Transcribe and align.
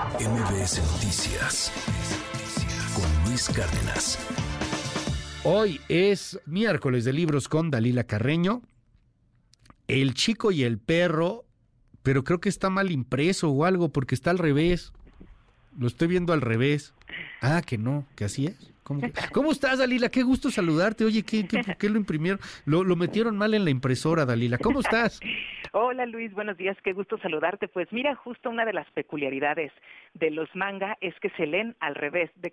MBS 0.00 0.80
Noticias 0.92 1.70
con 2.94 3.28
Luis 3.28 3.50
Cárdenas. 3.50 4.18
Hoy 5.44 5.78
es 5.90 6.40
miércoles 6.46 7.04
de 7.04 7.12
libros 7.12 7.48
con 7.48 7.70
Dalila 7.70 8.04
Carreño. 8.04 8.62
El 9.88 10.14
chico 10.14 10.52
y 10.52 10.62
el 10.62 10.78
perro, 10.78 11.44
pero 12.02 12.24
creo 12.24 12.40
que 12.40 12.48
está 12.48 12.70
mal 12.70 12.90
impreso 12.90 13.50
o 13.50 13.66
algo 13.66 13.90
porque 13.90 14.14
está 14.14 14.30
al 14.30 14.38
revés. 14.38 14.94
Lo 15.78 15.86
estoy 15.86 16.08
viendo 16.08 16.32
al 16.32 16.40
revés. 16.40 16.94
Ah, 17.42 17.60
que 17.60 17.76
no, 17.76 18.06
que 18.16 18.24
así 18.24 18.46
es. 18.46 18.72
¿Cómo, 19.32 19.52
estás, 19.52 19.78
Dalila? 19.78 20.08
Qué 20.08 20.22
gusto 20.22 20.50
saludarte. 20.50 21.04
Oye, 21.04 21.22
¿qué, 21.22 21.46
qué, 21.46 21.88
lo 21.88 21.96
imprimieron? 21.96 22.40
Lo, 22.64 22.82
lo, 22.82 22.96
metieron 22.96 23.36
mal 23.36 23.54
en 23.54 23.64
la 23.64 23.70
impresora, 23.70 24.26
Dalila. 24.26 24.58
¿Cómo 24.58 24.80
estás? 24.80 25.20
Hola, 25.72 26.04
Luis. 26.04 26.34
Buenos 26.34 26.56
días. 26.56 26.76
Qué 26.82 26.92
gusto 26.92 27.16
saludarte. 27.18 27.68
Pues 27.68 27.92
mira, 27.92 28.16
justo 28.16 28.50
una 28.50 28.64
de 28.64 28.72
las 28.72 28.90
peculiaridades 28.90 29.70
de 30.14 30.32
los 30.32 30.52
manga 30.56 30.98
es 31.00 31.14
que 31.20 31.30
se 31.30 31.46
leen 31.46 31.76
al 31.78 31.94
revés 31.94 32.28
de, 32.34 32.50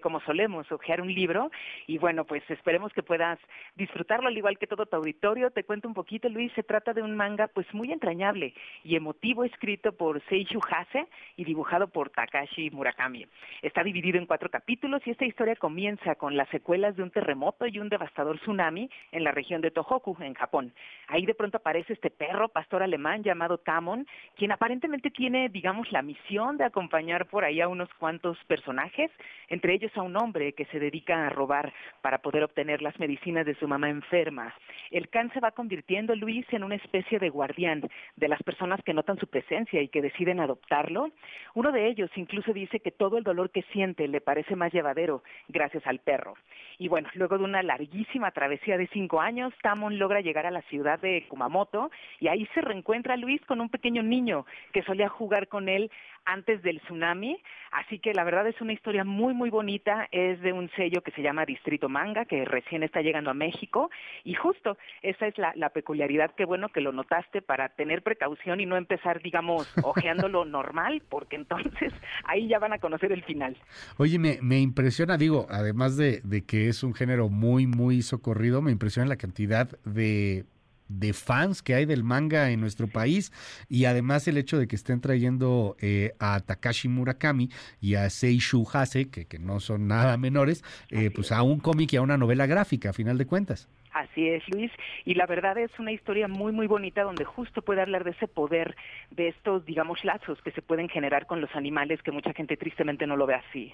como 0.00 0.20
solemos 0.20 0.70
ojear 0.70 1.00
un 1.00 1.12
libro. 1.12 1.50
Y 1.88 1.98
bueno, 1.98 2.24
pues 2.26 2.48
esperemos 2.48 2.92
que 2.92 3.02
puedas 3.02 3.40
disfrutarlo 3.74 4.28
al 4.28 4.36
igual 4.38 4.56
que 4.56 4.68
todo 4.68 4.86
tu 4.86 4.94
auditorio. 4.94 5.50
Te 5.50 5.64
cuento 5.64 5.88
un 5.88 5.94
poquito, 5.94 6.28
Luis. 6.28 6.52
Se 6.52 6.62
trata 6.62 6.92
de 6.92 7.02
un 7.02 7.16
manga 7.16 7.48
pues 7.48 7.66
muy 7.74 7.90
entrañable 7.90 8.54
y 8.84 8.94
emotivo 8.94 9.42
escrito 9.42 9.90
por 9.90 10.22
Seishu 10.28 10.60
Hase 10.70 11.08
y 11.36 11.42
dibujado 11.42 11.88
por 11.88 12.10
Takashi 12.10 12.70
Murakami. 12.70 13.26
Está 13.62 13.82
dividido 13.82 14.16
en 14.16 14.26
cuatro 14.26 14.48
capítulos 14.48 15.02
y 15.06 15.10
esta 15.10 15.24
historia 15.24 15.56
comienza 15.56 16.14
con 16.14 16.36
las 16.36 16.48
secuelas 16.50 16.94
de 16.94 17.02
un 17.02 17.10
terremoto 17.10 17.66
y 17.66 17.80
un 17.80 17.88
devastador 17.88 18.38
tsunami 18.38 18.88
en 19.10 19.24
la 19.24 19.32
región 19.32 19.60
de 19.60 19.72
Tohoku, 19.72 20.16
en 20.20 20.34
Japón. 20.34 20.72
Ahí 21.08 21.26
de 21.26 21.34
pronto 21.34 21.56
aparece 21.56 21.94
este 21.94 22.10
perro 22.10 22.48
pastor 22.60 22.82
alemán 22.82 23.22
llamado 23.22 23.56
Tamon, 23.56 24.06
quien 24.36 24.52
aparentemente 24.52 25.10
tiene, 25.10 25.48
digamos, 25.48 25.90
la 25.92 26.02
misión 26.02 26.58
de 26.58 26.64
acompañar 26.64 27.24
por 27.24 27.42
ahí 27.42 27.58
a 27.62 27.68
unos 27.68 27.88
cuantos 27.94 28.36
personajes, 28.44 29.10
entre 29.48 29.72
ellos 29.72 29.90
a 29.96 30.02
un 30.02 30.14
hombre 30.18 30.52
que 30.52 30.66
se 30.66 30.78
dedica 30.78 31.26
a 31.26 31.30
robar 31.30 31.72
para 32.02 32.18
poder 32.18 32.44
obtener 32.44 32.82
las 32.82 33.00
medicinas 33.00 33.46
de 33.46 33.54
su 33.54 33.66
mamá 33.66 33.88
enferma. 33.88 34.54
El 34.90 35.08
can 35.08 35.32
se 35.32 35.40
va 35.40 35.52
convirtiendo, 35.52 36.14
Luis, 36.14 36.44
en 36.52 36.62
una 36.62 36.74
especie 36.74 37.18
de 37.18 37.30
guardián 37.30 37.80
de 38.16 38.28
las 38.28 38.42
personas 38.42 38.82
que 38.84 38.92
notan 38.92 39.18
su 39.18 39.26
presencia 39.26 39.80
y 39.80 39.88
que 39.88 40.02
deciden 40.02 40.38
adoptarlo. 40.38 41.12
Uno 41.54 41.72
de 41.72 41.88
ellos 41.88 42.10
incluso 42.16 42.52
dice 42.52 42.80
que 42.80 42.90
todo 42.90 43.16
el 43.16 43.24
dolor 43.24 43.48
que 43.48 43.62
siente 43.72 44.06
le 44.06 44.20
parece 44.20 44.54
más 44.54 44.70
llevadero 44.70 45.22
gracias 45.48 45.86
al 45.86 46.00
perro. 46.00 46.34
Y 46.76 46.88
bueno, 46.88 47.08
luego 47.14 47.38
de 47.38 47.44
una 47.44 47.62
larguísima 47.62 48.32
travesía 48.32 48.76
de 48.76 48.86
cinco 48.88 49.22
años, 49.22 49.54
Tamon 49.62 49.98
logra 49.98 50.20
llegar 50.20 50.44
a 50.44 50.50
la 50.50 50.60
ciudad 50.62 50.98
de 50.98 51.26
Kumamoto 51.26 51.90
y 52.18 52.28
ahí 52.28 52.46
se 52.54 52.60
reencuentra 52.60 53.16
Luis 53.16 53.40
con 53.46 53.60
un 53.60 53.68
pequeño 53.68 54.02
niño 54.02 54.46
que 54.72 54.82
solía 54.82 55.08
jugar 55.08 55.48
con 55.48 55.68
él 55.68 55.90
antes 56.24 56.62
del 56.62 56.80
tsunami. 56.80 57.40
Así 57.72 57.98
que 57.98 58.12
la 58.12 58.24
verdad 58.24 58.46
es 58.46 58.60
una 58.60 58.72
historia 58.72 59.04
muy, 59.04 59.32
muy 59.34 59.50
bonita. 59.50 60.08
Es 60.10 60.40
de 60.40 60.52
un 60.52 60.70
sello 60.76 61.02
que 61.02 61.12
se 61.12 61.22
llama 61.22 61.46
Distrito 61.46 61.88
Manga, 61.88 62.24
que 62.24 62.44
recién 62.44 62.82
está 62.82 63.00
llegando 63.00 63.30
a 63.30 63.34
México. 63.34 63.90
Y 64.24 64.34
justo 64.34 64.76
esa 65.02 65.26
es 65.26 65.34
la, 65.38 65.70
peculiaridad. 65.70 66.32
Qué 66.36 66.44
bueno 66.44 66.68
que 66.70 66.80
lo 66.80 66.92
notaste 66.92 67.42
para 67.42 67.68
tener 67.70 68.02
precaución 68.02 68.60
y 68.60 68.66
no 68.66 68.76
empezar, 68.76 69.22
digamos, 69.22 69.72
ojeándolo 69.84 70.44
normal, 70.44 71.02
porque 71.08 71.36
entonces 71.36 71.92
ahí 72.24 72.48
ya 72.48 72.58
van 72.58 72.72
a 72.72 72.78
conocer 72.78 73.12
el 73.12 73.22
final. 73.22 73.56
Oye, 73.98 74.18
me, 74.18 74.38
me 74.42 74.58
impresiona, 74.58 75.16
digo, 75.16 75.46
además 75.48 75.96
de, 75.96 76.20
de 76.22 76.44
que 76.44 76.68
es 76.68 76.82
un 76.82 76.94
género 76.94 77.28
muy, 77.28 77.66
muy 77.66 78.02
socorrido, 78.02 78.62
me 78.62 78.72
impresiona 78.72 79.08
la 79.08 79.16
cantidad 79.16 79.68
de 79.84 80.44
de 80.90 81.12
fans 81.12 81.62
que 81.62 81.74
hay 81.74 81.86
del 81.86 82.04
manga 82.04 82.50
en 82.50 82.60
nuestro 82.60 82.88
país 82.88 83.32
y 83.68 83.84
además 83.84 84.26
el 84.28 84.36
hecho 84.36 84.58
de 84.58 84.66
que 84.66 84.76
estén 84.76 85.00
trayendo 85.00 85.76
eh, 85.80 86.14
a 86.18 86.40
Takashi 86.40 86.88
Murakami 86.88 87.50
y 87.80 87.94
a 87.94 88.10
Seishu 88.10 88.66
Hase, 88.72 89.08
que, 89.08 89.26
que 89.26 89.38
no 89.38 89.60
son 89.60 89.86
nada 89.86 90.16
menores, 90.16 90.64
eh, 90.90 91.10
pues 91.14 91.32
a 91.32 91.42
un 91.42 91.60
cómic 91.60 91.92
y 91.92 91.96
a 91.96 92.02
una 92.02 92.18
novela 92.18 92.46
gráfica, 92.46 92.90
a 92.90 92.92
final 92.92 93.16
de 93.18 93.26
cuentas. 93.26 93.68
Así 93.92 94.28
es, 94.28 94.42
Luis. 94.48 94.70
Y 95.04 95.14
la 95.14 95.26
verdad 95.26 95.58
es 95.58 95.70
una 95.78 95.92
historia 95.92 96.28
muy, 96.28 96.52
muy 96.52 96.66
bonita 96.66 97.02
donde 97.02 97.24
justo 97.24 97.62
puede 97.62 97.82
hablar 97.82 98.04
de 98.04 98.12
ese 98.12 98.28
poder, 98.28 98.76
de 99.10 99.28
estos, 99.28 99.64
digamos, 99.64 100.04
lazos 100.04 100.40
que 100.42 100.52
se 100.52 100.62
pueden 100.62 100.88
generar 100.88 101.26
con 101.26 101.40
los 101.40 101.54
animales 101.54 102.02
que 102.02 102.12
mucha 102.12 102.32
gente 102.32 102.56
tristemente 102.56 103.06
no 103.06 103.16
lo 103.16 103.26
ve 103.26 103.34
así. 103.34 103.72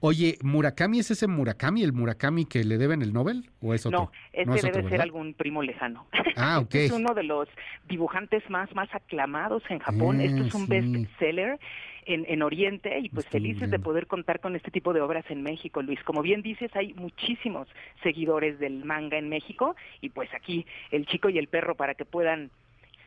Oye, 0.00 0.38
¿Murakami 0.42 1.00
es 1.00 1.10
ese 1.10 1.26
Murakami, 1.26 1.82
el 1.82 1.92
Murakami 1.92 2.46
que 2.46 2.64
le 2.64 2.78
deben 2.78 3.02
el 3.02 3.12
Nobel? 3.12 3.50
¿O 3.60 3.74
es 3.74 3.86
otro? 3.86 3.98
No, 3.98 4.12
este 4.32 4.70
debe 4.70 4.88
ser 4.88 5.00
algún 5.00 5.34
primo 5.34 5.62
lejano. 5.62 6.06
Ah, 6.36 6.58
ok. 6.62 6.74
es 6.74 6.92
uno 6.92 7.14
de 7.14 7.24
los 7.24 7.48
dibujantes 7.88 8.48
más, 8.48 8.72
más 8.74 8.88
aclamados 8.94 9.62
en 9.68 9.80
Japón. 9.80 10.20
Esto 10.20 10.44
es 10.44 10.54
un 10.54 10.62
ah, 10.62 10.66
best 10.68 11.18
seller 11.18 11.58
en, 12.06 12.24
en 12.28 12.42
Oriente 12.42 12.98
y 13.00 13.08
pues 13.08 13.26
felices 13.26 13.70
de 13.70 13.78
poder 13.78 14.06
contar 14.06 14.40
con 14.40 14.56
este 14.56 14.70
tipo 14.70 14.92
de 14.92 15.00
obras 15.00 15.24
en 15.28 15.42
México, 15.42 15.82
Luis. 15.82 16.02
Como 16.04 16.22
bien 16.22 16.42
dices, 16.42 16.70
hay 16.74 16.94
muchísimos 16.94 17.68
seguidores 18.02 18.58
del 18.58 18.84
manga 18.84 19.18
en 19.18 19.28
México 19.28 19.76
y 20.00 20.10
pues 20.10 20.32
aquí 20.34 20.66
el 20.90 21.06
chico 21.06 21.28
y 21.28 21.38
el 21.38 21.48
perro 21.48 21.74
para 21.74 21.94
que 21.94 22.04
puedan 22.04 22.50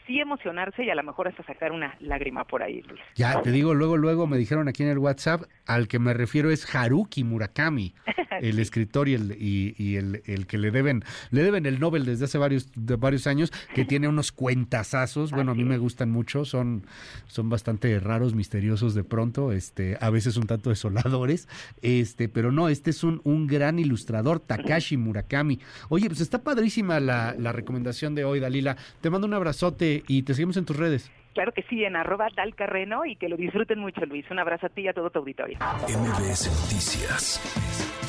sí 0.10 0.20
emocionarse 0.20 0.84
y 0.84 0.90
a 0.90 0.96
lo 0.96 1.04
mejor 1.04 1.28
hasta 1.28 1.44
sacar 1.44 1.72
una 1.72 1.96
lágrima 2.00 2.44
por 2.44 2.64
ahí, 2.64 2.82
Luis. 2.82 3.00
Ya, 3.16 3.42
te 3.44 3.52
digo, 3.52 3.76
luego, 3.76 3.96
luego 3.96 4.26
me 4.26 4.38
dijeron 4.38 4.68
aquí 4.68 4.82
en 4.82 4.90
el 4.90 4.98
WhatsApp, 4.98 5.44
al 5.68 5.88
que 5.88 6.00
me 6.00 6.14
refiero 6.14 6.50
es 6.50 6.74
Haruki 6.74 7.24
Murakami, 7.24 7.94
el 8.40 8.60
escritor 8.60 9.08
y 9.08 9.14
el, 9.14 9.36
y, 9.40 9.96
el, 9.96 10.22
el, 10.26 10.48
que 10.48 10.58
le 10.58 10.72
deben, 10.72 11.04
le 11.32 11.44
deben 11.44 11.66
el 11.66 11.80
Nobel 11.80 12.06
desde 12.06 12.26
hace 12.26 12.38
varios, 12.38 12.72
de 12.76 12.96
varios 12.96 13.28
años, 13.28 13.52
que 13.74 13.86
tiene 13.86 14.08
unos 14.08 14.32
cuentasazos, 14.32 15.32
bueno, 15.32 15.52
a 15.52 15.56
mí 15.56 15.64
me 15.64 15.78
gustan 15.78 16.10
mucho, 16.10 16.46
son, 16.46 16.86
son 17.28 17.50
bastante 17.50 18.00
raros, 18.00 18.34
misteriosos 18.34 18.94
de 18.94 19.04
pronto, 19.04 19.52
este, 19.52 19.98
a 20.02 20.10
veces 20.10 20.38
un 20.38 20.48
tanto 20.48 20.70
desoladores, 20.70 21.48
este, 21.82 22.30
pero 22.30 22.52
no, 22.52 22.70
este 22.70 22.90
es 22.90 23.04
un, 23.04 23.22
un 23.24 23.48
gran 23.48 23.80
ilustrador, 23.80 24.40
Takashi 24.40 24.98
Murakami. 24.98 25.60
Oye, 25.90 26.08
pues 26.08 26.22
está 26.22 26.44
padrísima 26.44 27.00
la, 27.00 27.36
la 27.38 27.52
recomendación 27.52 28.16
de 28.16 28.26
hoy, 28.26 28.40
Dalila. 28.40 28.78
Te 29.02 29.10
mando 29.10 29.28
un 29.28 29.34
abrazote 29.34 30.04
y 30.08 30.24
te 30.24 30.34
seguimos 30.34 30.58
en 30.58 30.66
tus 30.66 30.78
redes. 30.78 31.12
Claro 31.34 31.52
que 31.52 31.64
sí, 31.64 31.84
en 31.84 31.96
arroba 31.96 32.28
dalcarreno 32.36 33.06
y 33.06 33.16
que 33.16 33.30
lo 33.30 33.38
disfruten 33.38 33.80
mucho, 33.80 34.06
Luis. 34.06 34.26
Un 34.32 34.40
abrazo 34.40 34.66
a 34.66 34.70
ti 34.70 34.82
y 34.82 34.88
a 34.88 34.94
todo 34.94 35.10
tu 35.10 35.20
auditorio. 35.20 35.58
MBS 35.88 36.50
Noticias 36.62 38.09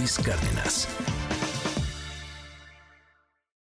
Luis 0.00 0.16
Cárdenas. 0.16 0.88